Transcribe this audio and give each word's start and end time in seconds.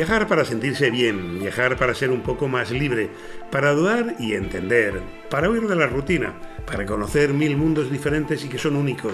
Viajar 0.00 0.26
para 0.26 0.46
sentirse 0.46 0.90
bien, 0.90 1.40
viajar 1.40 1.76
para 1.76 1.94
ser 1.94 2.10
un 2.10 2.22
poco 2.22 2.48
más 2.48 2.70
libre, 2.70 3.10
para 3.50 3.72
dudar 3.72 4.16
y 4.18 4.32
entender, 4.32 4.98
para 5.28 5.50
huir 5.50 5.68
de 5.68 5.76
la 5.76 5.88
rutina, 5.88 6.32
para 6.64 6.86
conocer 6.86 7.34
mil 7.34 7.54
mundos 7.58 7.90
diferentes 7.90 8.42
y 8.42 8.48
que 8.48 8.56
son 8.56 8.76
únicos, 8.76 9.12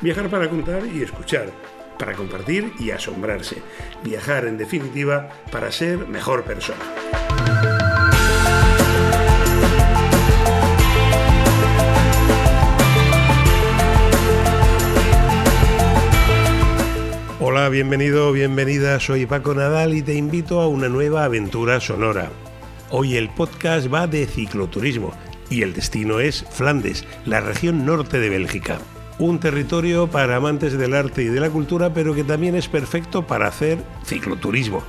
viajar 0.00 0.30
para 0.30 0.48
contar 0.48 0.86
y 0.86 1.02
escuchar, 1.02 1.50
para 1.98 2.12
compartir 2.12 2.70
y 2.78 2.92
asombrarse, 2.92 3.56
viajar 4.04 4.46
en 4.46 4.58
definitiva 4.58 5.28
para 5.50 5.72
ser 5.72 6.06
mejor 6.06 6.44
persona. 6.44 6.84
Bienvenido, 17.78 18.32
bienvenida, 18.32 18.98
soy 18.98 19.24
Paco 19.24 19.54
Nadal 19.54 19.94
y 19.94 20.02
te 20.02 20.14
invito 20.14 20.60
a 20.60 20.66
una 20.66 20.88
nueva 20.88 21.22
aventura 21.22 21.78
sonora. 21.78 22.28
Hoy 22.90 23.16
el 23.16 23.28
podcast 23.28 23.86
va 23.86 24.08
de 24.08 24.26
cicloturismo 24.26 25.12
y 25.48 25.62
el 25.62 25.74
destino 25.74 26.18
es 26.18 26.44
Flandes, 26.50 27.04
la 27.24 27.40
región 27.40 27.86
norte 27.86 28.18
de 28.18 28.30
Bélgica. 28.30 28.80
Un 29.20 29.38
territorio 29.38 30.08
para 30.08 30.34
amantes 30.34 30.76
del 30.76 30.92
arte 30.92 31.22
y 31.22 31.26
de 31.26 31.38
la 31.38 31.50
cultura, 31.50 31.94
pero 31.94 32.16
que 32.16 32.24
también 32.24 32.56
es 32.56 32.66
perfecto 32.66 33.28
para 33.28 33.46
hacer 33.46 33.78
cicloturismo. 34.04 34.82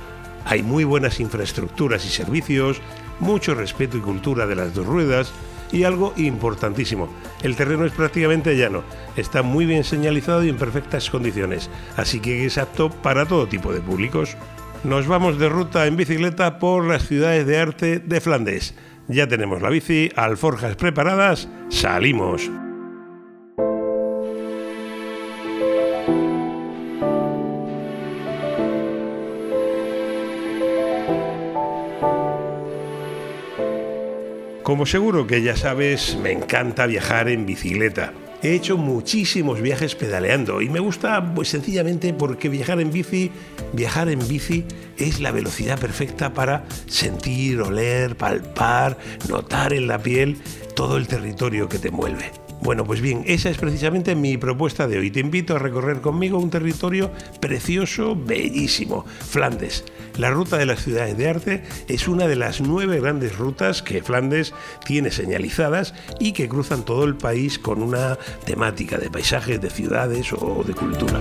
Hay 0.44 0.64
muy 0.64 0.82
buenas 0.82 1.20
infraestructuras 1.20 2.04
y 2.04 2.08
servicios, 2.08 2.80
mucho 3.20 3.54
respeto 3.54 3.98
y 3.98 4.00
cultura 4.00 4.48
de 4.48 4.56
las 4.56 4.74
dos 4.74 4.86
ruedas, 4.86 5.32
y 5.72 5.84
algo 5.84 6.12
importantísimo, 6.16 7.08
el 7.42 7.56
terreno 7.56 7.84
es 7.84 7.92
prácticamente 7.92 8.56
llano, 8.56 8.82
está 9.16 9.42
muy 9.42 9.66
bien 9.66 9.84
señalizado 9.84 10.44
y 10.44 10.48
en 10.48 10.56
perfectas 10.56 11.10
condiciones, 11.10 11.70
así 11.96 12.20
que 12.20 12.44
es 12.44 12.58
apto 12.58 12.90
para 12.90 13.26
todo 13.26 13.46
tipo 13.46 13.72
de 13.72 13.80
públicos. 13.80 14.36
Nos 14.84 15.06
vamos 15.06 15.38
de 15.38 15.48
ruta 15.48 15.86
en 15.86 15.96
bicicleta 15.96 16.58
por 16.58 16.84
las 16.84 17.06
ciudades 17.06 17.46
de 17.46 17.58
arte 17.58 17.98
de 17.98 18.20
Flandes. 18.20 18.74
Ya 19.08 19.26
tenemos 19.26 19.60
la 19.60 19.68
bici, 19.68 20.10
alforjas 20.16 20.76
preparadas, 20.76 21.48
salimos. 21.68 22.50
Como 34.70 34.86
seguro 34.86 35.26
que 35.26 35.42
ya 35.42 35.56
sabes, 35.56 36.16
me 36.22 36.30
encanta 36.30 36.86
viajar 36.86 37.28
en 37.28 37.44
bicicleta. 37.44 38.12
He 38.40 38.54
hecho 38.54 38.76
muchísimos 38.76 39.60
viajes 39.60 39.96
pedaleando 39.96 40.62
y 40.62 40.68
me 40.68 40.78
gusta 40.78 41.34
pues 41.34 41.48
sencillamente 41.48 42.14
porque 42.14 42.48
viajar 42.48 42.80
en 42.80 42.92
bici, 42.92 43.32
viajar 43.72 44.08
en 44.08 44.20
bici 44.28 44.64
es 44.96 45.18
la 45.18 45.32
velocidad 45.32 45.76
perfecta 45.76 46.32
para 46.32 46.66
sentir, 46.86 47.60
oler, 47.60 48.14
palpar, 48.14 48.96
notar 49.28 49.72
en 49.72 49.88
la 49.88 49.98
piel 49.98 50.38
todo 50.76 50.98
el 50.98 51.08
territorio 51.08 51.68
que 51.68 51.80
te 51.80 51.88
envuelve. 51.88 52.39
Bueno, 52.62 52.84
pues 52.84 53.00
bien, 53.00 53.24
esa 53.26 53.48
es 53.48 53.56
precisamente 53.56 54.14
mi 54.14 54.36
propuesta 54.36 54.86
de 54.86 54.98
hoy. 54.98 55.10
Te 55.10 55.20
invito 55.20 55.56
a 55.56 55.58
recorrer 55.58 56.02
conmigo 56.02 56.38
un 56.38 56.50
territorio 56.50 57.10
precioso, 57.40 58.14
bellísimo, 58.14 59.06
Flandes. 59.06 59.84
La 60.18 60.30
ruta 60.30 60.58
de 60.58 60.66
las 60.66 60.82
ciudades 60.84 61.16
de 61.16 61.28
arte 61.28 61.62
es 61.88 62.06
una 62.06 62.28
de 62.28 62.36
las 62.36 62.60
nueve 62.60 63.00
grandes 63.00 63.36
rutas 63.38 63.82
que 63.82 64.02
Flandes 64.02 64.52
tiene 64.84 65.10
señalizadas 65.10 65.94
y 66.18 66.32
que 66.32 66.48
cruzan 66.48 66.84
todo 66.84 67.04
el 67.04 67.16
país 67.16 67.58
con 67.58 67.82
una 67.82 68.18
temática 68.44 68.98
de 68.98 69.10
paisajes, 69.10 69.60
de 69.60 69.70
ciudades 69.70 70.32
o 70.34 70.62
de 70.62 70.74
cultura. 70.74 71.20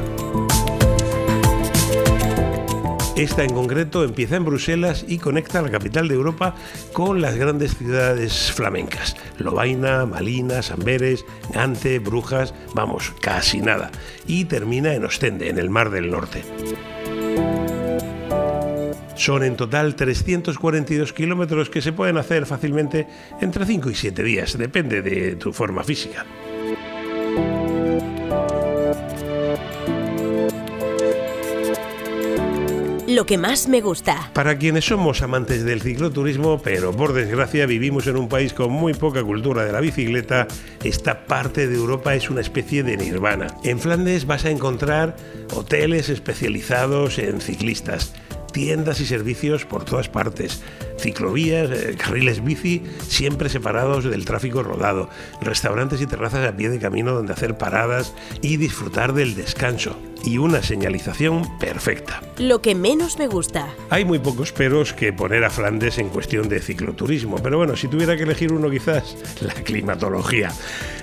Esta 3.19 3.43
en 3.43 3.53
concreto 3.53 4.05
empieza 4.05 4.37
en 4.37 4.45
Bruselas 4.45 5.03
y 5.05 5.17
conecta 5.17 5.61
la 5.61 5.69
capital 5.69 6.07
de 6.07 6.15
Europa 6.15 6.55
con 6.93 7.19
las 7.19 7.35
grandes 7.35 7.75
ciudades 7.75 8.49
flamencas. 8.53 9.13
Lovaina, 9.37 10.05
Malina, 10.05 10.61
Amberes, 10.71 11.25
Gante, 11.53 11.99
Brujas, 11.99 12.53
vamos, 12.73 13.11
casi 13.21 13.59
nada. 13.59 13.91
Y 14.25 14.45
termina 14.45 14.93
en 14.93 15.03
Ostende, 15.03 15.49
en 15.49 15.59
el 15.59 15.69
Mar 15.69 15.89
del 15.89 16.09
Norte. 16.09 16.43
Son 19.17 19.43
en 19.43 19.57
total 19.57 19.95
342 19.95 21.11
kilómetros 21.11 21.69
que 21.69 21.81
se 21.81 21.91
pueden 21.91 22.15
hacer 22.15 22.45
fácilmente 22.45 23.05
entre 23.41 23.65
5 23.65 23.89
y 23.89 23.95
7 23.95 24.23
días, 24.23 24.57
depende 24.57 25.01
de 25.01 25.35
tu 25.35 25.51
forma 25.51 25.83
física. 25.83 26.25
Lo 33.19 33.25
que 33.25 33.37
más 33.37 33.67
me 33.67 33.81
gusta. 33.81 34.31
Para 34.33 34.57
quienes 34.57 34.85
somos 34.85 35.21
amantes 35.21 35.65
del 35.65 35.81
cicloturismo, 35.81 36.61
pero 36.61 36.93
por 36.93 37.11
desgracia 37.11 37.65
vivimos 37.65 38.07
en 38.07 38.15
un 38.15 38.29
país 38.29 38.53
con 38.53 38.71
muy 38.71 38.93
poca 38.93 39.21
cultura 39.23 39.65
de 39.65 39.73
la 39.73 39.81
bicicleta, 39.81 40.47
esta 40.85 41.25
parte 41.25 41.67
de 41.67 41.75
Europa 41.75 42.15
es 42.15 42.29
una 42.29 42.39
especie 42.39 42.81
de 42.81 42.95
nirvana. 42.95 43.47
En 43.65 43.77
Flandes 43.77 44.25
vas 44.25 44.45
a 44.45 44.51
encontrar 44.51 45.17
hoteles 45.53 46.07
especializados 46.07 47.19
en 47.19 47.41
ciclistas 47.41 48.13
tiendas 48.53 49.01
y 49.01 49.05
servicios 49.05 49.65
por 49.65 49.83
todas 49.83 50.07
partes, 50.07 50.63
ciclovías, 50.99 51.69
eh, 51.71 51.95
carriles 51.97 52.43
bici 52.43 52.83
siempre 53.07 53.49
separados 53.49 54.03
del 54.03 54.25
tráfico 54.25 54.63
rodado, 54.63 55.09
restaurantes 55.41 56.01
y 56.01 56.07
terrazas 56.07 56.47
a 56.47 56.55
pie 56.55 56.69
de 56.69 56.79
camino 56.79 57.13
donde 57.13 57.33
hacer 57.33 57.57
paradas 57.57 58.13
y 58.41 58.57
disfrutar 58.57 59.13
del 59.13 59.35
descanso. 59.35 59.97
Y 60.23 60.37
una 60.37 60.61
señalización 60.61 61.57
perfecta. 61.59 62.21
Lo 62.37 62.61
que 62.61 62.75
menos 62.75 63.17
me 63.17 63.27
gusta. 63.27 63.69
Hay 63.89 64.03
muy 64.03 64.19
pocos 64.19 64.51
peros 64.51 64.91
que 64.91 65.13
poner 65.13 65.45
a 65.45 65.49
Flandes 65.49 65.97
en 65.97 66.09
cuestión 66.09 66.49
de 66.49 66.59
cicloturismo, 66.59 67.37
pero 67.37 67.57
bueno, 67.57 67.77
si 67.77 67.87
tuviera 67.87 68.17
que 68.17 68.23
elegir 68.23 68.51
uno 68.51 68.69
quizás, 68.69 69.15
la 69.41 69.53
climatología. 69.53 70.51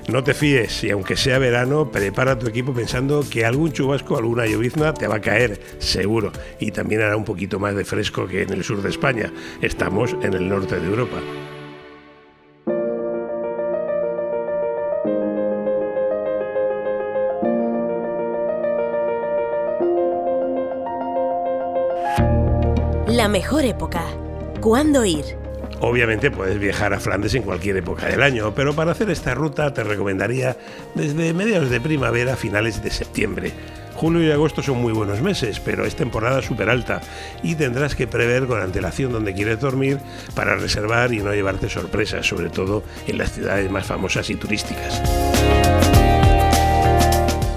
No 0.09 0.23
te 0.23 0.35
fíes 0.35 0.85
y 0.85 0.91
aunque 0.91 1.17
sea 1.17 1.39
verano, 1.39 1.91
prepara 1.91 2.39
tu 2.39 2.47
equipo 2.47 2.73
pensando 2.73 3.25
que 3.29 3.45
algún 3.45 3.73
chubasco, 3.73 4.17
alguna 4.17 4.47
llovizna 4.47 4.95
te 4.95 5.09
va 5.09 5.17
a 5.17 5.21
caer, 5.21 5.61
seguro. 5.79 6.31
Y 6.61 6.71
también 6.71 7.03
hará 7.03 7.17
un 7.17 7.25
poquito 7.25 7.59
más 7.59 7.75
de 7.75 7.85
fresco 7.85 8.29
que 8.29 8.43
en 8.43 8.53
el 8.53 8.63
sur 8.63 8.83
de 8.83 8.91
España. 8.91 9.33
Estamos 9.61 10.15
en 10.23 10.35
el 10.35 10.49
norte 10.49 10.79
de 10.79 10.87
Europa. 10.87 11.17
La 23.09 23.29
mejor 23.29 23.65
época. 23.65 24.05
¿Cuándo 24.61 25.05
ir? 25.05 25.46
Obviamente 25.81 26.31
puedes 26.31 26.59
viajar 26.59 26.95
a 26.95 27.01
Flandes 27.01 27.35
en 27.35 27.43
cualquier 27.43 27.77
época 27.77 28.07
del 28.07 28.23
año, 28.23 28.55
pero 28.55 28.75
para 28.75 28.93
hacer 28.93 29.11
esta 29.11 29.35
ruta 29.35 29.73
te 29.75 29.85
recomendaría 29.85 30.57
desde 30.95 31.35
mediados 31.35 31.71
de 31.71 31.81
primavera 31.81 32.35
a 32.35 32.37
finales 32.37 32.83
de 32.83 32.91
septiembre. 32.91 33.53
Julio 33.95 34.23
y 34.23 34.31
agosto 34.31 34.63
son 34.63 34.81
muy 34.83 34.93
buenos 34.93 35.23
meses, 35.23 35.59
pero 35.59 35.87
es 35.87 35.97
temporada 35.97 36.43
súper 36.43 36.69
alta 36.69 37.01
y 37.43 37.55
tendrás 37.55 37.95
que 37.95 38.07
prever 38.07 38.47
con 38.47 38.61
antelación 38.61 39.13
dónde 39.13 39.33
quieres 39.33 39.59
dormir 39.59 39.99
para 40.35 40.57
reservar 40.57 41.15
y 41.15 41.19
no 41.19 41.33
llevarte 41.33 41.71
sorpresas, 41.71 42.27
sobre 42.27 42.51
todo 42.51 42.83
en 43.07 43.17
las 43.17 43.33
ciudades 43.33 43.71
más 43.71 43.87
famosas 43.87 44.29
y 44.29 44.37
turísticas. 44.37 45.03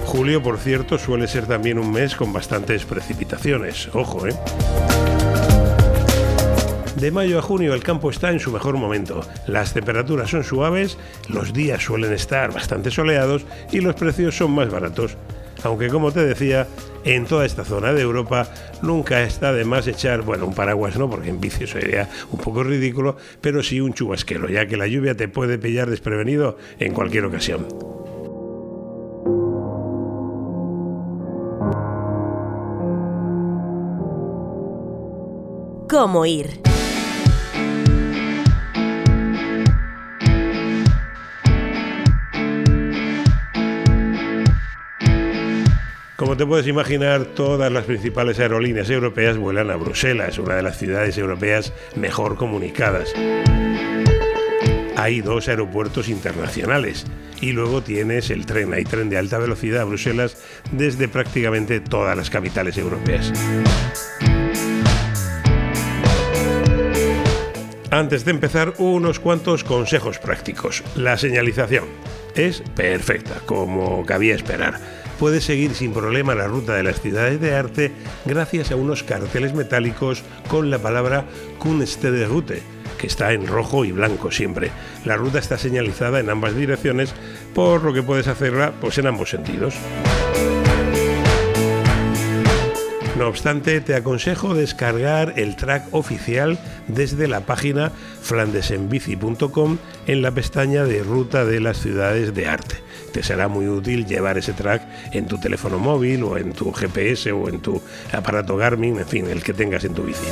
Julio, 0.05 0.41
por 0.41 0.57
cierto, 0.57 0.97
suele 0.97 1.27
ser 1.27 1.45
también 1.45 1.77
un 1.77 1.91
mes 1.91 2.15
con 2.15 2.33
bastantes 2.33 2.85
precipitaciones. 2.85 3.89
Ojo, 3.93 4.25
¿eh? 4.25 4.33
De 6.99 7.11
mayo 7.11 7.39
a 7.39 7.41
junio 7.41 7.73
el 7.73 7.81
campo 7.81 8.09
está 8.09 8.29
en 8.29 8.41
su 8.41 8.51
mejor 8.51 8.75
momento. 8.75 9.21
Las 9.47 9.73
temperaturas 9.73 10.31
son 10.31 10.43
suaves, 10.43 10.97
los 11.29 11.53
días 11.53 11.81
suelen 11.81 12.11
estar 12.11 12.53
bastante 12.53 12.91
soleados 12.91 13.45
y 13.71 13.79
los 13.79 13.95
precios 13.95 14.35
son 14.35 14.51
más 14.51 14.69
baratos. 14.69 15.15
Aunque 15.63 15.87
como 15.87 16.11
te 16.11 16.25
decía, 16.25 16.67
en 17.05 17.25
toda 17.25 17.45
esta 17.45 17.63
zona 17.63 17.93
de 17.93 18.01
Europa 18.01 18.49
nunca 18.81 19.23
está 19.23 19.53
de 19.53 19.63
más 19.63 19.87
echar, 19.87 20.23
bueno, 20.23 20.45
un 20.45 20.53
paraguas 20.53 20.97
no, 20.97 21.09
porque 21.09 21.29
en 21.29 21.39
vicio 21.39 21.67
sería 21.67 22.09
un 22.31 22.39
poco 22.39 22.63
ridículo, 22.63 23.15
pero 23.39 23.63
sí 23.63 23.79
un 23.79 23.93
chubasquero, 23.93 24.49
ya 24.49 24.67
que 24.67 24.75
la 24.75 24.87
lluvia 24.87 25.15
te 25.15 25.29
puede 25.29 25.57
pillar 25.57 25.89
desprevenido 25.89 26.57
en 26.79 26.93
cualquier 26.93 27.23
ocasión. 27.23 27.65
¿Cómo 35.87 36.25
ir? 36.25 36.59
Como 46.19 46.35
te 46.35 46.45
puedes 46.45 46.67
imaginar, 46.67 47.23
todas 47.27 47.71
las 47.71 47.85
principales 47.85 48.41
aerolíneas 48.41 48.89
europeas 48.89 49.37
vuelan 49.37 49.71
a 49.71 49.77
Bruselas, 49.77 50.37
una 50.37 50.55
de 50.55 50.63
las 50.63 50.77
ciudades 50.77 51.17
europeas 51.17 51.71
mejor 51.95 52.35
comunicadas. 52.35 53.13
Hay 54.97 55.21
dos 55.21 55.47
aeropuertos 55.47 56.09
internacionales 56.09 57.05
y 57.39 57.53
luego 57.53 57.83
tienes 57.83 58.31
el 58.31 58.45
tren, 58.45 58.73
hay 58.73 58.83
tren 58.83 59.09
de 59.09 59.17
alta 59.17 59.37
velocidad 59.37 59.83
a 59.83 59.85
Bruselas 59.85 60.35
desde 60.73 61.07
prácticamente 61.07 61.79
todas 61.79 62.17
las 62.17 62.29
capitales 62.29 62.77
europeas. 62.77 63.31
Antes 67.91 68.25
de 68.25 68.31
empezar, 68.31 68.73
unos 68.77 69.21
cuantos 69.21 69.63
consejos 69.63 70.19
prácticos. 70.19 70.83
La 70.97 71.17
señalización 71.17 71.85
es 72.35 72.61
perfecta, 72.75 73.35
como 73.45 74.05
cabía 74.05 74.35
esperar. 74.35 74.98
Puedes 75.19 75.43
seguir 75.43 75.75
sin 75.75 75.91
problema 75.91 76.33
la 76.33 76.47
ruta 76.47 76.75
de 76.75 76.83
las 76.83 77.01
ciudades 77.01 77.41
de 77.41 77.53
arte 77.53 77.91
gracias 78.25 78.71
a 78.71 78.77
unos 78.77 79.03
carteles 79.03 79.53
metálicos 79.53 80.23
con 80.47 80.69
la 80.69 80.79
palabra 80.79 81.25
Kunststede 81.57 82.25
Route, 82.25 82.63
que 82.97 83.07
está 83.07 83.33
en 83.33 83.45
rojo 83.45 83.83
y 83.83 83.91
blanco 83.91 84.31
siempre. 84.31 84.71
La 85.03 85.17
ruta 85.17 85.39
está 85.39 85.57
señalizada 85.57 86.21
en 86.21 86.29
ambas 86.29 86.55
direcciones, 86.55 87.13
por 87.53 87.83
lo 87.83 87.93
que 87.93 88.01
puedes 88.01 88.27
hacerla 88.27 88.71
pues, 88.79 88.97
en 88.97 89.07
ambos 89.07 89.29
sentidos. 89.29 89.75
No 93.19 93.27
obstante, 93.27 93.81
te 93.81 93.95
aconsejo 93.95 94.53
descargar 94.53 95.33
el 95.35 95.57
track 95.57 95.93
oficial 95.93 96.57
desde 96.87 97.27
la 97.27 97.41
página 97.41 97.91
flandesenbici.com 98.21 99.77
en 100.07 100.21
la 100.21 100.31
pestaña 100.31 100.85
de 100.85 101.03
Ruta 101.03 101.43
de 101.43 101.59
las 101.59 101.81
Ciudades 101.81 102.33
de 102.33 102.47
Arte. 102.47 102.77
Te 103.11 103.21
será 103.21 103.49
muy 103.49 103.67
útil 103.67 104.05
llevar 104.05 104.37
ese 104.37 104.53
track 104.53 104.83
en 105.11 105.27
tu 105.27 105.37
teléfono 105.37 105.79
móvil 105.79 106.23
o 106.23 106.37
en 106.37 106.53
tu 106.53 106.71
GPS 106.71 107.33
o 107.33 107.49
en 107.49 107.59
tu 107.59 107.81
aparato 108.13 108.55
Garmin, 108.55 108.99
en 108.99 109.05
fin, 109.05 109.27
el 109.29 109.43
que 109.43 109.51
tengas 109.51 109.83
en 109.83 109.95
tu 109.95 110.03
bici. 110.03 110.23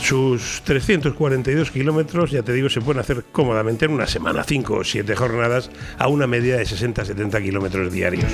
Sus 0.00 0.62
342 0.64 1.70
kilómetros, 1.70 2.32
ya 2.32 2.42
te 2.42 2.52
digo, 2.52 2.68
se 2.68 2.80
pueden 2.80 2.98
hacer 2.98 3.24
cómodamente 3.30 3.84
en 3.84 3.92
una 3.92 4.08
semana, 4.08 4.42
5 4.42 4.74
o 4.74 4.82
7 4.82 5.14
jornadas 5.14 5.70
a 5.96 6.08
una 6.08 6.26
media 6.26 6.56
de 6.56 6.64
60-70 6.64 7.40
kilómetros 7.40 7.92
diarios. 7.92 8.32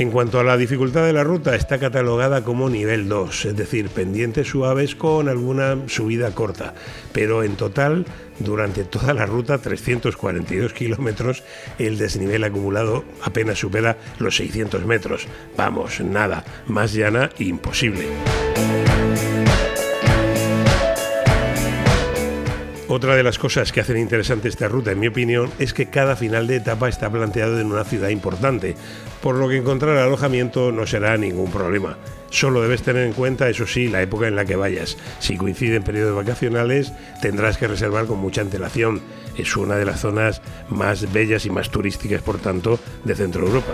En 0.00 0.10
cuanto 0.10 0.40
a 0.40 0.44
la 0.44 0.56
dificultad 0.56 1.04
de 1.04 1.12
la 1.12 1.24
ruta, 1.24 1.54
está 1.54 1.78
catalogada 1.78 2.42
como 2.42 2.70
nivel 2.70 3.06
2, 3.06 3.44
es 3.44 3.54
decir, 3.54 3.90
pendientes 3.90 4.48
suaves 4.48 4.94
con 4.94 5.28
alguna 5.28 5.76
subida 5.88 6.34
corta, 6.34 6.72
pero 7.12 7.44
en 7.44 7.54
total, 7.56 8.06
durante 8.38 8.84
toda 8.84 9.12
la 9.12 9.26
ruta, 9.26 9.58
342 9.58 10.72
kilómetros, 10.72 11.44
el 11.78 11.98
desnivel 11.98 12.44
acumulado 12.44 13.04
apenas 13.22 13.58
supera 13.58 13.98
los 14.18 14.36
600 14.36 14.86
metros. 14.86 15.28
Vamos, 15.54 16.00
nada, 16.00 16.46
más 16.66 16.94
llana 16.94 17.28
imposible. 17.38 18.06
Otra 22.92 23.14
de 23.14 23.22
las 23.22 23.38
cosas 23.38 23.70
que 23.70 23.80
hacen 23.80 23.98
interesante 23.98 24.48
esta 24.48 24.66
ruta, 24.66 24.90
en 24.90 24.98
mi 24.98 25.06
opinión, 25.06 25.48
es 25.60 25.72
que 25.72 25.86
cada 25.86 26.16
final 26.16 26.48
de 26.48 26.56
etapa 26.56 26.88
está 26.88 27.08
planteado 27.08 27.60
en 27.60 27.70
una 27.70 27.84
ciudad 27.84 28.08
importante, 28.08 28.74
por 29.22 29.36
lo 29.36 29.48
que 29.48 29.58
encontrar 29.58 29.96
alojamiento 29.96 30.72
no 30.72 30.84
será 30.88 31.16
ningún 31.16 31.52
problema. 31.52 31.98
Solo 32.30 32.60
debes 32.60 32.82
tener 32.82 33.06
en 33.06 33.12
cuenta, 33.12 33.48
eso 33.48 33.64
sí, 33.64 33.86
la 33.86 34.02
época 34.02 34.26
en 34.26 34.34
la 34.34 34.44
que 34.44 34.56
vayas. 34.56 34.96
Si 35.20 35.36
coinciden 35.36 35.84
periodos 35.84 36.16
vacacionales, 36.16 36.92
tendrás 37.22 37.58
que 37.58 37.68
reservar 37.68 38.06
con 38.06 38.18
mucha 38.18 38.40
antelación. 38.40 39.00
Es 39.38 39.56
una 39.56 39.76
de 39.76 39.84
las 39.84 40.00
zonas 40.00 40.42
más 40.68 41.12
bellas 41.12 41.46
y 41.46 41.50
más 41.50 41.70
turísticas, 41.70 42.22
por 42.22 42.38
tanto, 42.40 42.80
de 43.04 43.14
Centro 43.14 43.46
Europa. 43.46 43.72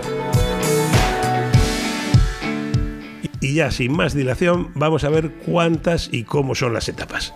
Y 3.41 3.55
ya 3.55 3.71
sin 3.71 3.93
más 3.93 4.13
dilación, 4.13 4.69
vamos 4.75 5.03
a 5.03 5.09
ver 5.09 5.31
cuántas 5.43 6.07
y 6.11 6.23
cómo 6.23 6.53
son 6.53 6.75
las 6.75 6.87
etapas. 6.87 7.33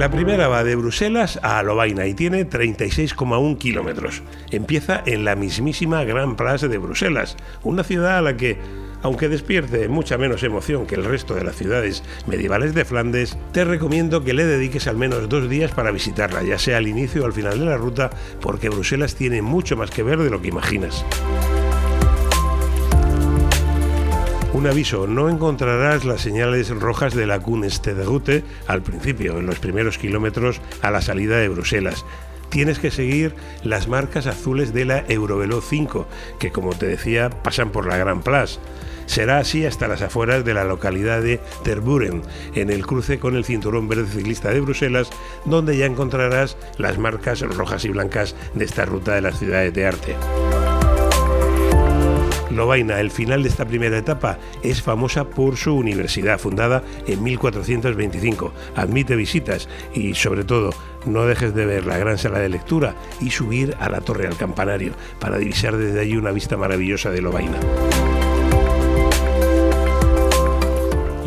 La 0.00 0.10
primera 0.10 0.48
va 0.48 0.64
de 0.64 0.76
Bruselas 0.76 1.38
a 1.42 1.62
Lovaina 1.62 2.06
y 2.06 2.14
tiene 2.14 2.48
36,1 2.48 3.58
kilómetros. 3.58 4.22
Empieza 4.50 5.02
en 5.04 5.26
la 5.26 5.36
mismísima 5.36 6.04
Gran 6.04 6.36
Place 6.36 6.68
de 6.68 6.78
Bruselas, 6.78 7.36
una 7.64 7.84
ciudad 7.84 8.16
a 8.16 8.22
la 8.22 8.34
que, 8.34 8.56
aunque 9.02 9.28
despierte 9.28 9.90
mucha 9.90 10.16
menos 10.16 10.42
emoción 10.42 10.86
que 10.86 10.94
el 10.94 11.04
resto 11.04 11.34
de 11.34 11.44
las 11.44 11.56
ciudades 11.56 12.02
medievales 12.26 12.72
de 12.72 12.86
Flandes, 12.86 13.36
te 13.52 13.66
recomiendo 13.66 14.24
que 14.24 14.32
le 14.32 14.46
dediques 14.46 14.86
al 14.86 14.96
menos 14.96 15.28
dos 15.28 15.50
días 15.50 15.72
para 15.72 15.90
visitarla, 15.90 16.42
ya 16.44 16.58
sea 16.58 16.78
al 16.78 16.88
inicio 16.88 17.22
o 17.22 17.26
al 17.26 17.34
final 17.34 17.58
de 17.58 17.66
la 17.66 17.76
ruta, 17.76 18.08
porque 18.40 18.70
Bruselas 18.70 19.16
tiene 19.16 19.42
mucho 19.42 19.76
más 19.76 19.90
que 19.90 20.02
ver 20.02 20.18
de 20.20 20.30
lo 20.30 20.40
que 20.40 20.48
imaginas. 20.48 21.04
Un 24.60 24.66
aviso, 24.66 25.06
no 25.06 25.30
encontrarás 25.30 26.04
las 26.04 26.20
señales 26.20 26.68
rojas 26.68 27.14
de 27.14 27.26
la 27.26 27.40
Kunststede 27.40 28.44
al 28.66 28.82
principio, 28.82 29.38
en 29.38 29.46
los 29.46 29.58
primeros 29.58 29.96
kilómetros 29.96 30.60
a 30.82 30.90
la 30.90 31.00
salida 31.00 31.38
de 31.38 31.48
Bruselas. 31.48 32.04
Tienes 32.50 32.78
que 32.78 32.90
seguir 32.90 33.34
las 33.64 33.88
marcas 33.88 34.26
azules 34.26 34.74
de 34.74 34.84
la 34.84 35.02
Eurovelo 35.08 35.62
5, 35.62 36.06
que 36.38 36.52
como 36.52 36.74
te 36.74 36.84
decía 36.84 37.30
pasan 37.30 37.70
por 37.70 37.86
la 37.86 37.96
Gran 37.96 38.20
Place. 38.20 38.58
Será 39.06 39.38
así 39.38 39.64
hasta 39.64 39.88
las 39.88 40.02
afueras 40.02 40.44
de 40.44 40.52
la 40.52 40.64
localidad 40.64 41.22
de 41.22 41.40
Terburen, 41.64 42.20
en 42.54 42.68
el 42.68 42.84
cruce 42.86 43.18
con 43.18 43.36
el 43.36 43.46
cinturón 43.46 43.88
verde 43.88 44.08
ciclista 44.08 44.50
de 44.50 44.60
Bruselas, 44.60 45.08
donde 45.46 45.78
ya 45.78 45.86
encontrarás 45.86 46.58
las 46.76 46.98
marcas 46.98 47.40
rojas 47.40 47.86
y 47.86 47.88
blancas 47.88 48.36
de 48.52 48.66
esta 48.66 48.84
ruta 48.84 49.14
de 49.14 49.22
las 49.22 49.38
ciudades 49.38 49.72
de 49.72 49.86
arte. 49.86 50.16
Lovaina, 52.50 53.00
el 53.00 53.10
final 53.10 53.42
de 53.42 53.48
esta 53.48 53.64
primera 53.64 53.96
etapa, 53.98 54.38
es 54.62 54.82
famosa 54.82 55.24
por 55.24 55.56
su 55.56 55.74
universidad, 55.74 56.38
fundada 56.38 56.82
en 57.06 57.22
1425. 57.22 58.52
Admite 58.76 59.16
visitas 59.16 59.68
y, 59.94 60.14
sobre 60.14 60.44
todo, 60.44 60.70
no 61.06 61.26
dejes 61.26 61.54
de 61.54 61.66
ver 61.66 61.86
la 61.86 61.98
gran 61.98 62.18
sala 62.18 62.38
de 62.40 62.48
lectura 62.48 62.94
y 63.20 63.30
subir 63.30 63.76
a 63.80 63.88
la 63.88 64.00
torre 64.00 64.26
al 64.26 64.36
campanario 64.36 64.92
para 65.18 65.38
divisar 65.38 65.76
desde 65.76 66.00
allí 66.00 66.16
una 66.16 66.32
vista 66.32 66.56
maravillosa 66.56 67.10
de 67.10 67.22
Lovaina. 67.22 67.58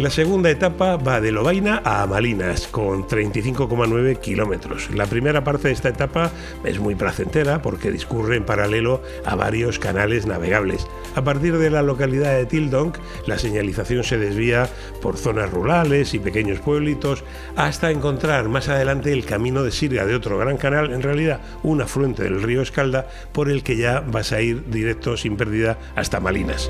La 0.04 0.10
segunda 0.10 0.50
etapa 0.50 0.98
va 0.98 1.22
de 1.22 1.32
Lovaina 1.32 1.82
a 1.86 2.06
Malinas, 2.08 2.68
con 2.68 3.08
35,9 3.08 4.20
kilómetros. 4.20 4.94
La 4.94 5.06
primera 5.06 5.46
parte 5.46 5.70
de 5.70 5.74
esta 5.74 5.88
etapa 5.88 6.30
es 6.66 6.78
muy 6.78 6.94
placentera 6.94 7.62
porque 7.62 7.90
discurre 7.90 8.36
en 8.36 8.44
paralelo 8.44 9.02
a 9.24 9.36
varios 9.36 9.80
canales 9.80 10.26
navegables. 10.26 10.86
A 11.16 11.24
partir 11.24 11.58
de 11.58 11.70
la 11.70 11.82
localidad 11.82 12.36
de 12.36 12.46
Tildonk, 12.46 12.98
la 13.28 13.40
señalización 13.40 14.04
se 14.04 14.18
desvía 14.18 14.68
por 15.02 15.16
zonas 15.16 15.50
rurales 15.50 16.14
y 16.14 16.20
pequeños 16.20 16.60
pueblitos 16.60 17.24
hasta 17.56 17.90
encontrar 17.90 18.50
más 18.50 18.68
adelante 18.68 19.14
el 19.14 19.24
camino 19.24 19.64
de 19.64 19.72
Sirga 19.72 20.06
de 20.06 20.16
otro 20.16 20.38
gran 20.38 20.58
canal, 20.58 20.92
en 20.92 21.02
realidad 21.02 21.40
un 21.64 21.82
afluente 21.82 22.24
del 22.24 22.44
río 22.44 22.62
Escalda, 22.62 23.08
por 23.32 23.50
el 23.50 23.64
que 23.64 23.78
ya 23.78 24.02
vas 24.02 24.34
a 24.34 24.42
ir 24.42 24.70
directo 24.70 25.16
sin 25.16 25.38
pérdida 25.38 25.78
hasta 25.96 26.20
Malinas. 26.20 26.70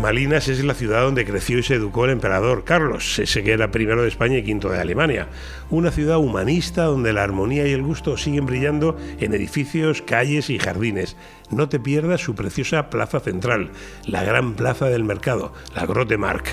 Malinas 0.00 0.46
es 0.46 0.62
la 0.62 0.74
ciudad 0.74 1.02
donde 1.02 1.24
creció 1.24 1.58
y 1.58 1.64
se 1.64 1.74
educó 1.74 2.04
el 2.04 2.12
emperador 2.12 2.62
Carlos, 2.62 3.18
ese 3.18 3.42
que 3.42 3.50
era 3.52 3.72
primero 3.72 4.02
de 4.02 4.08
España 4.08 4.38
y 4.38 4.44
quinto 4.44 4.68
de 4.68 4.78
Alemania. 4.78 5.26
Una 5.70 5.90
ciudad 5.90 6.18
humanista 6.18 6.84
donde 6.84 7.12
la 7.12 7.24
armonía 7.24 7.66
y 7.66 7.72
el 7.72 7.82
gusto 7.82 8.16
siguen 8.16 8.46
brillando 8.46 8.96
en 9.18 9.34
edificios, 9.34 10.00
calles 10.00 10.50
y 10.50 10.58
jardines. 10.60 11.16
No 11.50 11.68
te 11.68 11.80
pierdas 11.80 12.20
su 12.20 12.36
preciosa 12.36 12.90
plaza 12.90 13.18
central, 13.18 13.70
la 14.06 14.22
gran 14.22 14.54
plaza 14.54 14.86
del 14.86 15.02
mercado, 15.02 15.52
la 15.74 15.84
Grote 15.84 16.16
Mark. 16.16 16.44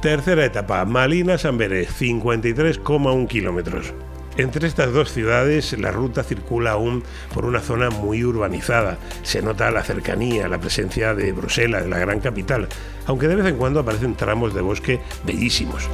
Tercera 0.00 0.46
etapa, 0.46 0.84
Malinas-Amberes, 0.86 1.90
53,1 2.00 3.28
kilómetros. 3.28 3.92
Entre 4.36 4.66
estas 4.66 4.92
dos 4.92 5.12
ciudades 5.12 5.78
la 5.78 5.90
ruta 5.90 6.22
circula 6.22 6.72
aún 6.72 7.02
por 7.34 7.44
una 7.44 7.60
zona 7.60 7.90
muy 7.90 8.24
urbanizada. 8.24 8.98
Se 9.22 9.42
nota 9.42 9.70
la 9.70 9.82
cercanía, 9.82 10.48
la 10.48 10.58
presencia 10.58 11.14
de 11.14 11.32
Bruselas, 11.32 11.86
la 11.86 11.98
gran 11.98 12.20
capital, 12.20 12.68
aunque 13.06 13.28
de 13.28 13.36
vez 13.36 13.46
en 13.46 13.56
cuando 13.56 13.80
aparecen 13.80 14.14
tramos 14.14 14.54
de 14.54 14.62
bosque 14.62 15.00
bellísimos. 15.24 15.88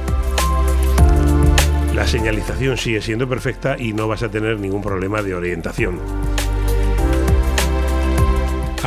La 1.93 2.07
señalización 2.07 2.77
sigue 2.77 3.01
siendo 3.01 3.27
perfecta 3.27 3.75
y 3.77 3.91
no 3.91 4.07
vas 4.07 4.23
a 4.23 4.31
tener 4.31 4.57
ningún 4.57 4.81
problema 4.81 5.21
de 5.21 5.35
orientación. 5.35 5.99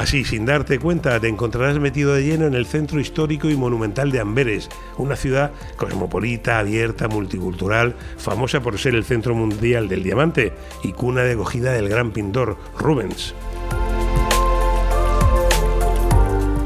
Así, 0.02 0.24
sin 0.24 0.44
darte 0.44 0.80
cuenta, 0.80 1.20
te 1.20 1.28
encontrarás 1.28 1.78
metido 1.78 2.12
de 2.12 2.24
lleno 2.24 2.48
en 2.48 2.54
el 2.54 2.66
centro 2.66 2.98
histórico 2.98 3.48
y 3.48 3.56
monumental 3.56 4.10
de 4.10 4.18
Amberes, 4.18 4.68
una 4.98 5.14
ciudad 5.14 5.52
cosmopolita, 5.76 6.58
abierta, 6.58 7.06
multicultural, 7.06 7.94
famosa 8.16 8.60
por 8.60 8.80
ser 8.80 8.96
el 8.96 9.04
centro 9.04 9.36
mundial 9.36 9.88
del 9.88 10.02
diamante 10.02 10.54
y 10.82 10.90
cuna 10.90 11.22
de 11.22 11.34
acogida 11.34 11.70
del 11.70 11.88
gran 11.88 12.10
pintor 12.10 12.56
Rubens. 12.76 13.32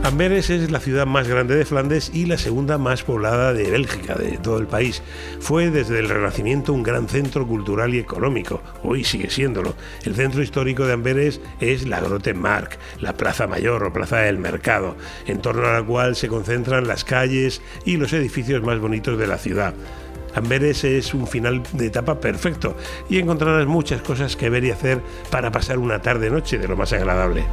Amberes 0.06 0.50
es 0.50 0.70
la 0.70 0.78
ciudad 0.78 1.04
más 1.04 1.26
grande 1.26 1.56
de 1.56 1.64
Flandes 1.64 2.12
y 2.14 2.26
la 2.26 2.38
segunda 2.38 2.78
más 2.78 3.02
poblada 3.02 3.52
de 3.52 3.68
Bélgica, 3.72 4.14
de 4.14 4.38
todo 4.38 4.58
el 4.58 4.68
país. 4.68 5.02
Fue 5.40 5.68
desde 5.70 5.98
el 5.98 6.08
Renacimiento 6.08 6.72
un 6.72 6.84
gran 6.84 7.08
centro 7.08 7.44
cultural 7.44 7.92
y 7.92 7.98
económico. 7.98 8.62
Hoy 8.84 9.02
sigue 9.02 9.30
siéndolo. 9.30 9.74
El 10.04 10.14
centro 10.14 10.44
histórico 10.44 10.86
de 10.86 10.92
Amberes 10.92 11.40
es 11.58 11.88
la 11.88 12.00
Grote 12.00 12.34
Mark, 12.34 12.78
la 13.00 13.14
Plaza 13.14 13.48
Mayor 13.48 13.82
o 13.82 13.92
Plaza 13.92 14.18
del 14.18 14.38
Mercado, 14.38 14.96
en 15.26 15.40
torno 15.40 15.66
a 15.66 15.80
la 15.80 15.82
cual 15.84 16.14
se 16.14 16.28
concentran 16.28 16.86
las 16.86 17.02
calles 17.02 17.60
y 17.84 17.96
los 17.96 18.12
edificios 18.12 18.62
más 18.62 18.78
bonitos 18.78 19.18
de 19.18 19.26
la 19.26 19.38
ciudad. 19.38 19.74
Amberes 20.36 20.84
es 20.84 21.14
un 21.14 21.26
final 21.26 21.64
de 21.72 21.86
etapa 21.86 22.20
perfecto 22.20 22.76
y 23.10 23.18
encontrarás 23.18 23.66
muchas 23.66 24.02
cosas 24.02 24.36
que 24.36 24.50
ver 24.50 24.62
y 24.62 24.70
hacer 24.70 25.00
para 25.32 25.50
pasar 25.50 25.78
una 25.78 26.00
tarde-noche 26.00 26.58
de 26.58 26.68
lo 26.68 26.76
más 26.76 26.92
agradable. 26.92 27.44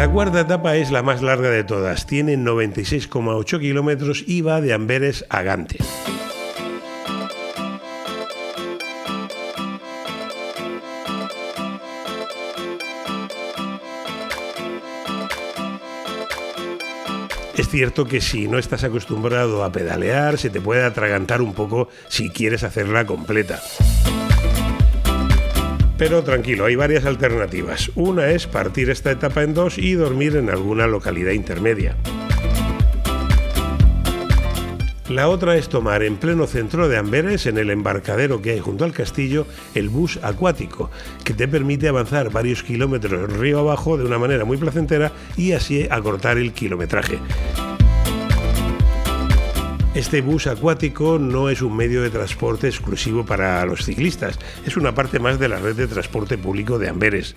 La 0.00 0.08
cuarta 0.08 0.40
etapa 0.40 0.76
es 0.76 0.90
la 0.90 1.02
más 1.02 1.20
larga 1.20 1.50
de 1.50 1.62
todas, 1.62 2.06
tiene 2.06 2.38
96,8 2.38 3.60
kilómetros 3.60 4.24
y 4.26 4.40
va 4.40 4.62
de 4.62 4.72
Amberes 4.72 5.26
a 5.28 5.42
Gante. 5.42 5.76
Es 17.58 17.68
cierto 17.68 18.06
que 18.06 18.22
si 18.22 18.48
no 18.48 18.56
estás 18.56 18.84
acostumbrado 18.84 19.64
a 19.64 19.70
pedalear, 19.70 20.38
se 20.38 20.48
te 20.48 20.62
puede 20.62 20.82
atragantar 20.82 21.42
un 21.42 21.52
poco 21.52 21.90
si 22.08 22.30
quieres 22.30 22.64
hacerla 22.64 23.04
completa. 23.04 23.60
Pero 26.00 26.24
tranquilo, 26.24 26.64
hay 26.64 26.76
varias 26.76 27.04
alternativas. 27.04 27.90
Una 27.94 28.30
es 28.30 28.46
partir 28.46 28.88
esta 28.88 29.10
etapa 29.10 29.42
en 29.42 29.52
dos 29.52 29.76
y 29.76 29.92
dormir 29.92 30.34
en 30.34 30.48
alguna 30.48 30.86
localidad 30.86 31.32
intermedia. 31.32 31.94
La 35.10 35.28
otra 35.28 35.56
es 35.56 35.68
tomar 35.68 36.02
en 36.02 36.16
pleno 36.16 36.46
centro 36.46 36.88
de 36.88 36.96
Amberes, 36.96 37.44
en 37.44 37.58
el 37.58 37.68
embarcadero 37.68 38.40
que 38.40 38.52
hay 38.52 38.60
junto 38.60 38.86
al 38.86 38.94
castillo, 38.94 39.46
el 39.74 39.90
bus 39.90 40.18
acuático, 40.22 40.90
que 41.22 41.34
te 41.34 41.46
permite 41.46 41.88
avanzar 41.88 42.30
varios 42.30 42.62
kilómetros 42.62 43.30
río 43.34 43.58
abajo 43.58 43.98
de 43.98 44.06
una 44.06 44.18
manera 44.18 44.46
muy 44.46 44.56
placentera 44.56 45.12
y 45.36 45.52
así 45.52 45.86
acortar 45.90 46.38
el 46.38 46.54
kilometraje. 46.54 47.18
Este 49.92 50.20
bus 50.20 50.46
acuático 50.46 51.18
no 51.18 51.50
es 51.50 51.62
un 51.62 51.76
medio 51.76 52.02
de 52.02 52.10
transporte 52.10 52.68
exclusivo 52.68 53.26
para 53.26 53.66
los 53.66 53.84
ciclistas, 53.84 54.38
es 54.64 54.76
una 54.76 54.94
parte 54.94 55.18
más 55.18 55.40
de 55.40 55.48
la 55.48 55.58
red 55.58 55.74
de 55.74 55.88
transporte 55.88 56.38
público 56.38 56.78
de 56.78 56.88
Amberes. 56.88 57.34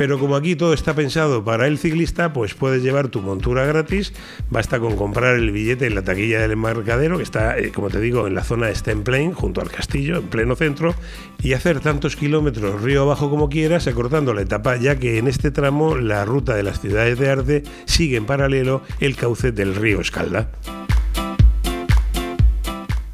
Pero 0.00 0.18
como 0.18 0.34
aquí 0.34 0.56
todo 0.56 0.72
está 0.72 0.94
pensado 0.94 1.44
para 1.44 1.66
el 1.66 1.76
ciclista, 1.76 2.32
pues 2.32 2.54
puedes 2.54 2.82
llevar 2.82 3.08
tu 3.08 3.20
montura 3.20 3.66
gratis. 3.66 4.14
Basta 4.48 4.80
con 4.80 4.96
comprar 4.96 5.34
el 5.34 5.50
billete 5.50 5.86
en 5.86 5.94
la 5.94 6.02
taquilla 6.02 6.40
del 6.40 6.52
embarcadero, 6.52 7.18
que 7.18 7.22
está, 7.22 7.58
eh, 7.58 7.70
como 7.70 7.90
te 7.90 8.00
digo, 8.00 8.26
en 8.26 8.34
la 8.34 8.42
zona 8.42 8.68
de 8.68 8.74
Stemplain, 8.74 9.34
junto 9.34 9.60
al 9.60 9.70
castillo, 9.70 10.16
en 10.16 10.28
pleno 10.28 10.56
centro, 10.56 10.94
y 11.42 11.52
hacer 11.52 11.80
tantos 11.80 12.16
kilómetros 12.16 12.80
río 12.80 13.02
abajo 13.02 13.28
como 13.28 13.50
quieras, 13.50 13.88
acortando 13.88 14.32
la 14.32 14.40
etapa, 14.40 14.78
ya 14.78 14.98
que 14.98 15.18
en 15.18 15.28
este 15.28 15.50
tramo 15.50 15.94
la 15.94 16.24
ruta 16.24 16.54
de 16.54 16.62
las 16.62 16.80
ciudades 16.80 17.18
de 17.18 17.28
arte 17.28 17.62
sigue 17.84 18.16
en 18.16 18.24
paralelo 18.24 18.80
el 19.00 19.16
cauce 19.16 19.52
del 19.52 19.74
río 19.74 20.00
Escalda. 20.00 20.48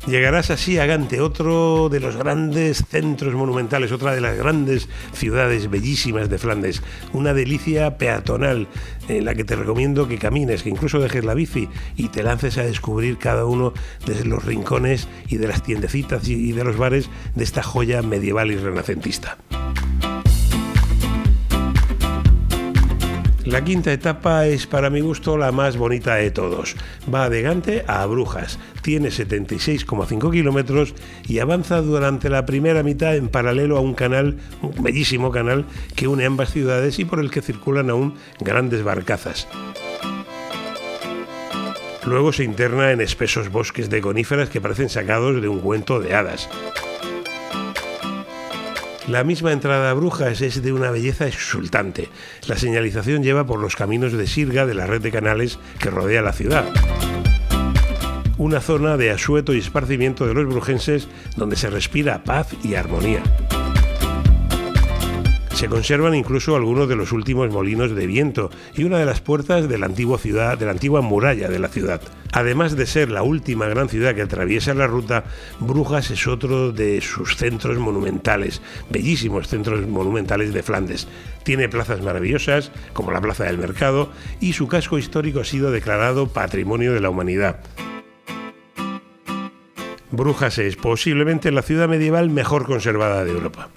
Llegarás 0.07 0.51
así 0.51 0.79
a 0.79 0.87
Gante, 0.87 1.21
otro 1.21 1.89
de 1.89 1.99
los 1.99 2.17
grandes 2.17 2.85
centros 2.89 3.35
monumentales, 3.35 3.91
otra 3.91 4.15
de 4.15 4.21
las 4.21 4.37
grandes 4.37 4.89
ciudades 5.13 5.69
bellísimas 5.69 6.31
de 6.31 6.39
Flandes, 6.39 6.81
una 7.13 7.35
delicia 7.35 7.99
peatonal 7.99 8.69
en 9.09 9.25
la 9.25 9.35
que 9.35 9.43
te 9.43 9.57
recomiendo 9.57 10.07
que 10.07 10.19
camines, 10.19 10.63
que 10.63 10.71
incluso 10.71 11.01
dejes 11.01 11.25
la 11.25 11.35
bici 11.35 11.69
y 11.97 12.09
te 12.09 12.23
lances 12.23 12.57
a 12.57 12.63
descubrir 12.63 13.19
cada 13.19 13.47
uno 13.47 13.73
de 14.07 14.25
los 14.25 14.45
rincones 14.45 15.09
y 15.29 15.39
de 15.39 15.49
las 15.49 15.65
tiendecitas 15.65 16.29
y 16.29 16.53
de 16.53 16.63
los 16.63 16.77
bares 16.77 17.11
de 17.35 17.43
esta 17.43 17.65
joya 17.65 18.01
medieval 18.03 18.53
y 18.53 18.57
renacentista. 18.57 19.39
La 23.47 23.62
quinta 23.62 23.93
etapa 23.93 24.45
es 24.49 24.67
para 24.67 24.91
mi 24.91 25.00
gusto 25.00 25.37
la 25.37 25.53
más 25.53 25.76
bonita 25.76 26.17
de 26.17 26.33
todos. 26.33 26.75
Va 27.12 27.31
de 27.31 27.43
Gante 27.43 27.85
a 27.87 28.05
Brujas, 28.07 28.59
tiene 28.83 29.11
76,5 29.11 30.33
kilómetros 30.33 30.97
y 31.29 31.38
avanza 31.38 31.81
durante 31.81 32.29
la 32.29 32.45
primera 32.45 32.83
mitad 32.83 33.15
en 33.15 33.29
paralelo 33.29 33.76
a 33.76 33.81
un 33.81 33.95
canal, 33.95 34.38
un 34.62 34.83
bellísimo 34.83 35.31
canal 35.31 35.65
que 35.95 36.09
une 36.09 36.26
ambas 36.26 36.50
ciudades 36.50 36.99
y 36.99 37.05
por 37.05 37.21
el 37.21 37.31
que 37.31 37.41
circulan 37.41 37.88
aún 37.88 38.15
grandes 38.41 38.83
barcazas. 38.83 39.47
Luego 42.05 42.33
se 42.33 42.43
interna 42.43 42.91
en 42.91 43.00
espesos 43.00 43.50
bosques 43.53 43.88
de 43.88 44.00
coníferas 44.00 44.49
que 44.49 44.61
parecen 44.61 44.88
sacados 44.88 45.41
de 45.41 45.47
un 45.47 45.61
cuento 45.61 46.00
de 46.00 46.17
hadas. 46.17 46.49
La 49.09 49.23
misma 49.23 49.53
entrada 49.53 49.91
a 49.91 49.95
Brujas 49.95 50.41
es 50.41 50.63
de 50.63 50.73
una 50.73 50.91
belleza 50.91 51.29
exultante. 51.29 52.09
La 52.49 52.57
señalización 52.57 53.23
lleva 53.23 53.47
por 53.47 53.61
los 53.61 53.77
caminos 53.77 54.13
de 54.13 54.27
Sirga 54.27 54.67
de 54.67 54.75
la 54.75 54.87
red 54.89 55.01
de 55.01 55.13
canales 55.13 55.61
que 55.79 55.91
rodea 55.91 56.23
la 56.23 56.33
ciudad. 56.33 56.65
Una 58.37 58.61
zona 58.61 58.97
de 58.97 59.13
asueto 59.13 59.55
y 59.55 59.59
esparcimiento 59.59 60.27
de 60.27 60.35
los 60.35 60.47
brujenses 60.47 61.07
donde 61.37 61.55
se 61.55 61.71
respira 61.71 62.25
paz 62.25 62.49
y 62.65 62.75
armonía. 62.75 63.23
Se 65.57 65.71
conservan 65.71 66.15
incluso 66.15 66.55
algunos 66.55 66.87
de 66.87 66.97
los 66.97 67.13
últimos 67.13 67.51
molinos 67.51 67.95
de 67.95 68.07
viento 68.07 68.51
y 68.75 68.85
una 68.85 68.99
de 68.99 69.07
las 69.07 69.23
puertas 69.23 69.71
de 69.71 69.79
la 69.79 69.87
antigua 69.87 70.19
ciudad, 70.19 70.59
de 70.59 70.67
la 70.67 70.73
antigua 70.73 71.01
muralla 71.01 71.49
de 71.49 71.59
la 71.59 71.69
ciudad. 71.69 72.03
Además 72.33 72.77
de 72.77 72.85
ser 72.85 73.11
la 73.11 73.23
última 73.23 73.67
gran 73.67 73.89
ciudad 73.89 74.15
que 74.15 74.21
atraviesa 74.21 74.75
la 74.75 74.87
ruta, 74.87 75.25
Brujas 75.59 76.11
es 76.11 76.27
otro 76.27 76.73
de 76.73 77.01
sus 77.01 77.37
centros 77.37 77.79
monumentales, 77.79 78.61
bellísimos 78.91 79.49
centros 79.49 79.87
monumentales 79.89 80.53
de 80.53 80.63
Flandes. 80.63 81.09
Tiene 81.43 81.71
plazas 81.71 82.03
maravillosas, 82.03 82.71
como 82.93 83.11
la 83.11 83.23
Plaza 83.23 83.45
del 83.45 83.57
Mercado, 83.57 84.13
y 84.41 84.53
su 84.53 84.69
casco 84.69 84.99
histórico 84.99 85.41
ha 85.41 85.45
sido 85.45 85.71
declarado 85.71 86.29
Patrimonio 86.29 86.93
de 86.93 87.01
la 87.01 87.09
Humanidad. 87.09 87.61
Brujas 90.11 90.59
es 90.59 90.77
posiblemente 90.77 91.51
la 91.51 91.63
ciudad 91.63 91.89
medieval 91.89 92.29
mejor 92.29 92.67
conservada 92.67 93.25
de 93.25 93.31
Europa. 93.31 93.71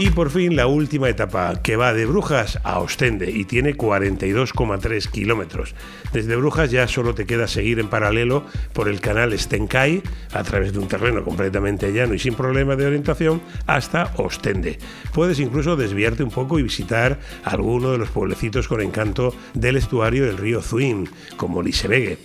Y 0.00 0.08
por 0.08 0.30
fin 0.30 0.56
la 0.56 0.66
última 0.66 1.10
etapa, 1.10 1.60
que 1.62 1.76
va 1.76 1.92
de 1.92 2.06
Brujas 2.06 2.58
a 2.64 2.78
Ostende 2.78 3.30
y 3.30 3.44
tiene 3.44 3.76
42,3 3.76 5.10
kilómetros. 5.10 5.74
Desde 6.14 6.36
Brujas 6.36 6.70
ya 6.70 6.88
solo 6.88 7.14
te 7.14 7.26
queda 7.26 7.46
seguir 7.46 7.78
en 7.78 7.90
paralelo 7.90 8.46
por 8.72 8.88
el 8.88 9.02
canal 9.02 9.38
Stenkay, 9.38 10.02
a 10.32 10.42
través 10.42 10.72
de 10.72 10.78
un 10.78 10.88
terreno 10.88 11.22
completamente 11.22 11.92
llano 11.92 12.14
y 12.14 12.18
sin 12.18 12.32
problema 12.32 12.76
de 12.76 12.86
orientación, 12.86 13.42
hasta 13.66 14.14
Ostende. 14.16 14.78
Puedes 15.12 15.38
incluso 15.38 15.76
desviarte 15.76 16.22
un 16.22 16.30
poco 16.30 16.58
y 16.58 16.62
visitar 16.62 17.20
alguno 17.44 17.92
de 17.92 17.98
los 17.98 18.08
pueblecitos 18.08 18.68
con 18.68 18.80
encanto 18.80 19.34
del 19.52 19.76
estuario 19.76 20.24
del 20.24 20.38
río 20.38 20.62
Zuin, 20.62 21.10
como 21.36 21.60
Lisebegue. 21.60 22.16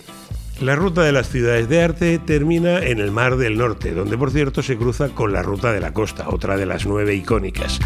La 0.60 0.74
ruta 0.74 1.02
de 1.02 1.12
las 1.12 1.28
ciudades 1.28 1.68
de 1.68 1.82
arte 1.82 2.18
termina 2.18 2.78
en 2.78 2.98
el 2.98 3.10
Mar 3.10 3.36
del 3.36 3.58
Norte, 3.58 3.92
donde 3.92 4.16
por 4.16 4.30
cierto 4.30 4.62
se 4.62 4.78
cruza 4.78 5.10
con 5.10 5.30
la 5.30 5.42
ruta 5.42 5.70
de 5.70 5.80
la 5.80 5.92
costa, 5.92 6.30
otra 6.30 6.56
de 6.56 6.64
las 6.64 6.86
nueve 6.86 7.14
icónicas. 7.14 7.78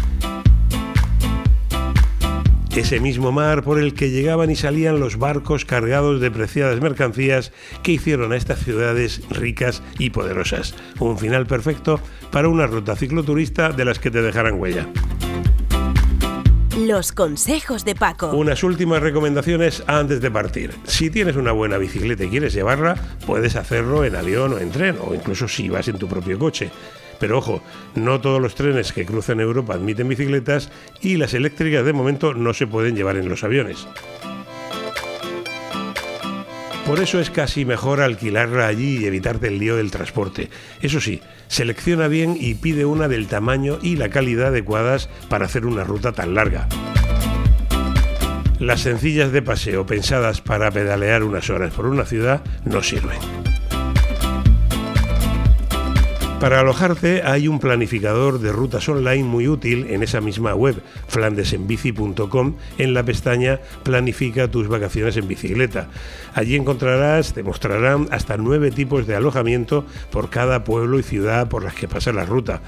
Ese 2.73 3.01
mismo 3.01 3.33
mar 3.33 3.63
por 3.63 3.77
el 3.77 3.93
que 3.93 4.09
llegaban 4.09 4.49
y 4.49 4.55
salían 4.55 5.01
los 5.01 5.17
barcos 5.17 5.65
cargados 5.65 6.21
de 6.21 6.31
preciadas 6.31 6.79
mercancías 6.79 7.51
que 7.83 7.91
hicieron 7.91 8.31
a 8.31 8.37
estas 8.37 8.59
ciudades 8.59 9.21
ricas 9.29 9.83
y 9.99 10.11
poderosas. 10.11 10.73
Un 10.97 11.17
final 11.17 11.47
perfecto 11.47 11.99
para 12.31 12.47
una 12.47 12.67
ruta 12.67 12.95
cicloturista 12.95 13.73
de 13.73 13.83
las 13.83 13.99
que 13.99 14.11
te 14.11 14.21
dejarán 14.21 14.57
huella. 14.57 14.87
Los 16.77 17.11
consejos 17.11 17.83
de 17.83 17.95
Paco. 17.95 18.31
Unas 18.31 18.63
últimas 18.63 19.01
recomendaciones 19.01 19.83
antes 19.87 20.21
de 20.21 20.31
partir. 20.31 20.71
Si 20.85 21.09
tienes 21.09 21.35
una 21.35 21.51
buena 21.51 21.77
bicicleta 21.77 22.23
y 22.23 22.29
quieres 22.29 22.53
llevarla, 22.53 22.95
puedes 23.25 23.57
hacerlo 23.57 24.05
en 24.05 24.15
avión 24.15 24.53
o 24.53 24.57
en 24.57 24.71
tren, 24.71 24.97
o 25.01 25.13
incluso 25.13 25.49
si 25.49 25.67
vas 25.67 25.89
en 25.89 25.97
tu 25.97 26.07
propio 26.07 26.39
coche. 26.39 26.71
Pero 27.19 27.39
ojo, 27.39 27.61
no 27.95 28.21
todos 28.21 28.41
los 28.41 28.55
trenes 28.55 28.93
que 28.93 29.05
cruzan 29.05 29.41
Europa 29.41 29.73
admiten 29.73 30.07
bicicletas 30.07 30.71
y 31.01 31.17
las 31.17 31.33
eléctricas 31.33 31.85
de 31.85 31.91
momento 31.91 32.33
no 32.33 32.53
se 32.53 32.67
pueden 32.67 32.95
llevar 32.95 33.17
en 33.17 33.27
los 33.27 33.43
aviones. 33.43 33.85
Por 36.91 36.99
eso 36.99 37.21
es 37.21 37.29
casi 37.29 37.63
mejor 37.63 38.01
alquilarla 38.01 38.67
allí 38.67 38.97
y 38.97 39.05
evitarte 39.05 39.47
el 39.47 39.59
lío 39.59 39.77
del 39.77 39.91
transporte. 39.91 40.49
Eso 40.81 40.99
sí, 40.99 41.21
selecciona 41.47 42.09
bien 42.09 42.35
y 42.37 42.55
pide 42.55 42.83
una 42.83 43.07
del 43.07 43.27
tamaño 43.27 43.79
y 43.81 43.95
la 43.95 44.09
calidad 44.09 44.47
adecuadas 44.47 45.07
para 45.29 45.45
hacer 45.45 45.65
una 45.65 45.85
ruta 45.85 46.11
tan 46.11 46.35
larga. 46.35 46.67
Las 48.59 48.81
sencillas 48.81 49.31
de 49.31 49.41
paseo 49.41 49.85
pensadas 49.85 50.41
para 50.41 50.69
pedalear 50.69 51.23
unas 51.23 51.49
horas 51.49 51.73
por 51.73 51.85
una 51.85 52.03
ciudad 52.03 52.41
no 52.65 52.83
sirven. 52.83 53.40
Para 56.41 56.61
alojarte 56.61 57.21
hay 57.21 57.47
un 57.47 57.59
planificador 57.59 58.39
de 58.39 58.51
rutas 58.51 58.89
online 58.89 59.23
muy 59.23 59.47
útil 59.47 59.85
en 59.91 60.01
esa 60.01 60.21
misma 60.21 60.55
web, 60.55 60.81
flandesenbici.com, 61.07 62.55
en 62.79 62.93
la 62.95 63.03
pestaña 63.03 63.59
Planifica 63.83 64.49
tus 64.49 64.67
vacaciones 64.67 65.17
en 65.17 65.27
bicicleta. 65.27 65.89
Allí 66.33 66.55
encontrarás, 66.55 67.35
te 67.35 67.43
mostrarán 67.43 68.07
hasta 68.09 68.37
nueve 68.37 68.71
tipos 68.71 69.05
de 69.05 69.15
alojamiento 69.15 69.85
por 70.09 70.31
cada 70.31 70.63
pueblo 70.63 70.97
y 70.97 71.03
ciudad 71.03 71.47
por 71.47 71.63
las 71.63 71.75
que 71.75 71.87
pasa 71.87 72.11
la 72.11 72.25
ruta, 72.25 72.63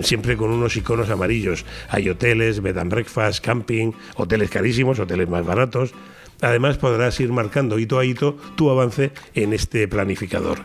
siempre 0.00 0.36
con 0.36 0.50
unos 0.50 0.76
iconos 0.76 1.08
amarillos. 1.08 1.64
Hay 1.90 2.08
hoteles, 2.08 2.60
bed 2.60 2.76
and 2.76 2.90
breakfast, 2.90 3.44
camping, 3.44 3.92
hoteles 4.16 4.50
carísimos, 4.50 4.98
hoteles 4.98 5.28
más 5.28 5.46
baratos. 5.46 5.94
Además 6.40 6.76
podrás 6.76 7.20
ir 7.20 7.30
marcando 7.30 7.78
hito 7.78 8.00
a 8.00 8.04
hito 8.04 8.36
tu 8.56 8.68
avance 8.68 9.12
en 9.34 9.52
este 9.52 9.86
planificador. 9.86 10.58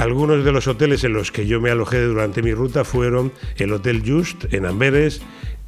Algunos 0.00 0.46
de 0.46 0.52
los 0.52 0.66
hoteles 0.66 1.04
en 1.04 1.12
los 1.12 1.30
que 1.30 1.46
yo 1.46 1.60
me 1.60 1.70
alojé 1.70 2.00
durante 2.00 2.40
mi 2.40 2.54
ruta 2.54 2.84
fueron 2.84 3.34
el 3.56 3.70
Hotel 3.70 4.02
Just 4.02 4.50
en 4.54 4.64
Amberes, 4.64 5.20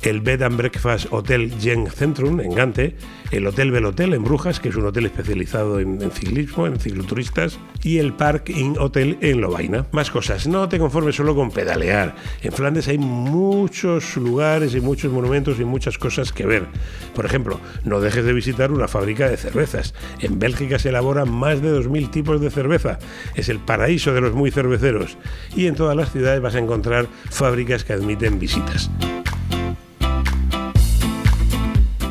el 0.03 0.21
Bed 0.21 0.43
and 0.43 0.57
Breakfast 0.57 1.07
Hotel 1.11 1.57
Yen 1.59 1.87
Centrum 1.87 2.41
en 2.41 2.55
Gante, 2.55 2.97
el 3.31 3.47
Hotel 3.47 3.71
Belotel 3.71 4.15
en 4.15 4.25
Brujas, 4.25 4.61
que 4.61 4.69
es 4.69 4.77
un 4.77 4.85
hotel 4.85 5.07
especializado 5.07 5.81
en, 5.81 6.11
ciclismo, 6.11 6.67
en 6.67 6.79
cicloturistas, 6.79 7.59
y 7.83 7.99
el 7.99 8.13
Park 8.13 8.51
Inn 8.51 8.77
Hotel 8.79 9.17
en 9.21 9.41
Lovaina. 9.41 9.87
Más 9.93 10.11
cosas, 10.11 10.47
no 10.47 10.69
te 10.69 10.79
conformes 10.79 11.17
solo 11.17 11.35
con 11.35 11.51
pedalear. 11.51 12.17
En 12.43 12.53
Flandes 12.53 12.89
hay 12.89 12.99
muchos 12.99 14.17
lugares 14.17 14.75
y 14.75 14.81
muchos 14.81 15.13
monumentos 15.13 15.61
y 15.61 15.65
muchas 15.65 15.99
cosas 15.99 16.33
que 16.33 16.47
ver. 16.47 16.67
Por 17.15 17.25
ejemplo, 17.25 17.61
no 17.85 18.01
dejes 18.01 18.25
de 18.25 18.33
visitar 18.33 18.73
una 18.73 18.89
fábrica 18.89 19.29
de 19.29 19.37
cervezas. 19.37 19.95
En 20.21 20.39
Bélgica 20.39 20.79
se 20.79 20.89
elaboran 20.89 21.31
más 21.31 21.63
de 21.63 21.73
2.000 21.73 22.11
tipos 22.11 22.41
de 22.41 22.51
cerveza. 22.51 22.99
Es 23.35 23.49
el 23.49 23.61
paraíso 23.61 24.13
de 24.13 24.21
los 24.21 24.35
muy 24.35 24.51
cerveceros. 24.51 25.17
Y 25.57 25.67
en 25.67 25.75
todas 25.75 25.97
las 25.97 26.13
ciudades 26.13 26.43
vas 26.43 26.55
a 26.55 26.59
encontrar 26.59 27.07
fábricas 27.31 27.85
que 27.85 27.93
admiten 27.93 28.39
visitas. 28.39 28.91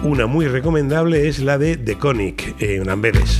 Una 0.03 0.25
muy 0.25 0.48
recomendable 0.48 1.27
es 1.27 1.38
la 1.38 1.60
de 1.60 1.77
Deconic, 1.77 2.60
en 2.60 2.89
Amberes. 2.89 3.39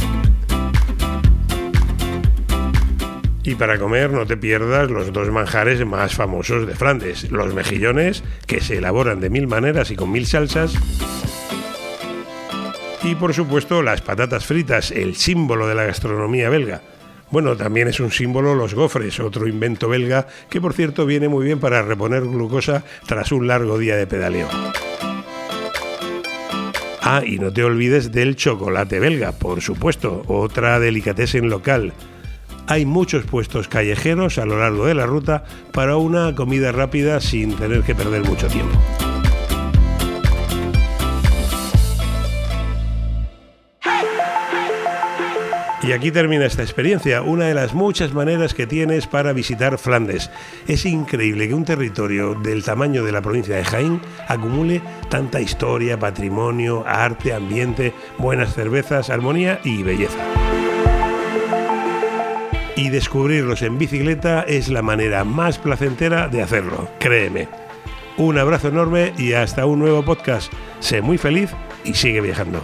Y 3.44 3.56
para 3.56 3.80
comer 3.80 4.12
no 4.12 4.28
te 4.28 4.38
pierdas 4.38 4.92
los 4.92 5.12
dos 5.12 5.32
manjares 5.32 5.84
más 5.88 6.14
famosos 6.14 6.68
de 6.68 6.76
Flandes, 6.76 7.32
los 7.32 7.56
mejillones, 7.56 8.24
que 8.46 8.62
se 8.62 8.78
elaboran 8.78 9.20
de 9.20 9.32
mil 9.32 9.48
maneras 9.48 9.90
y 9.90 9.96
con 9.96 10.12
mil 10.12 10.28
salsas. 10.28 10.76
Y 13.02 13.16
por 13.16 13.34
supuesto 13.34 13.82
las 13.82 14.02
patatas 14.02 14.46
fritas, 14.46 14.92
el 14.92 15.16
símbolo 15.16 15.68
de 15.68 15.74
la 15.74 15.86
gastronomía 15.86 16.50
belga. 16.50 16.84
Bueno, 17.32 17.58
también 17.58 17.88
es 17.88 18.00
un 18.00 18.12
símbolo 18.12 18.54
los 18.54 18.76
gofres, 18.76 19.20
otro 19.20 19.48
invento 19.48 19.90
belga 19.90 20.28
que 20.48 20.62
por 20.62 20.74
cierto 20.74 21.08
viene 21.08 21.28
muy 21.28 21.44
bien 21.44 21.60
para 21.60 21.82
reponer 21.82 22.22
glucosa 22.22 22.84
tras 23.08 23.32
un 23.32 23.48
largo 23.48 23.80
día 23.80 23.96
de 23.96 24.06
pedaleo. 24.06 24.48
Ah, 27.02 27.24
y 27.26 27.40
no 27.40 27.52
te 27.52 27.64
olvides 27.64 28.12
del 28.12 28.36
chocolate 28.36 29.00
belga, 29.00 29.32
por 29.32 29.62
supuesto, 29.62 30.24
otra 30.28 30.80
delicatessen 30.80 31.50
local. 31.50 31.94
Hay 32.68 32.86
muchos 32.86 33.26
puestos 33.26 33.68
callejeros 33.68 34.38
a 34.38 34.46
lo 34.46 34.60
largo 34.60 34.86
de 34.86 34.94
la 34.94 35.08
ruta 35.08 35.44
para 35.74 35.98
una 35.98 36.36
comida 36.36 36.72
rápida 36.72 37.20
sin 37.20 37.56
tener 37.56 37.82
que 37.82 37.96
perder 37.96 38.24
mucho 38.24 38.48
tiempo. 38.48 38.78
Y 45.84 45.94
aquí 45.94 46.12
termina 46.12 46.46
esta 46.46 46.62
experiencia, 46.62 47.24
una 47.24 47.46
de 47.46 47.56
las 47.56 47.74
muchas 47.74 48.14
maneras 48.14 48.54
que 48.54 48.68
tienes 48.68 49.08
para 49.08 49.34
visitar 49.34 49.80
Flandes. 49.80 50.30
Es 50.68 50.86
increíble 50.86 51.48
que 51.48 51.56
un 51.56 51.66
territorio 51.66 52.36
del 52.36 52.64
tamaño 52.64 53.04
de 53.04 53.12
la 53.12 53.22
provincia 53.22 53.56
de 53.56 53.66
Jaén 53.66 54.00
acumule 54.28 54.82
tanta 55.10 55.42
historia, 55.42 55.98
patrimonio, 55.98 56.84
arte, 56.86 57.34
ambiente, 57.34 57.94
buenas 58.20 58.54
cervezas, 58.54 59.10
armonía 59.10 59.60
y 59.64 59.82
belleza. 59.82 60.20
Y 62.76 62.90
descubrirlos 62.90 63.64
en 63.64 63.80
bicicleta 63.80 64.44
es 64.44 64.70
la 64.70 64.84
manera 64.84 65.24
más 65.24 65.58
placentera 65.58 66.28
de 66.28 66.44
hacerlo, 66.44 66.90
créeme. 67.00 67.48
Un 68.18 68.38
abrazo 68.38 68.68
enorme 68.68 69.14
y 69.18 69.34
hasta 69.34 69.66
un 69.66 69.80
nuevo 69.80 70.06
podcast. 70.06 70.54
Sé 70.80 71.02
muy 71.02 71.18
feliz 71.18 71.50
y 71.84 71.96
sigue 71.96 72.22
viajando. 72.22 72.64